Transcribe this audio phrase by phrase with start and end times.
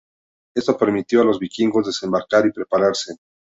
[0.55, 3.17] Esto permitió a los vikingos desembarcar y prepararse.